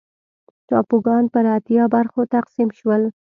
[0.67, 3.01] ټاپوګان پر اتیا برخو تقسیم شول.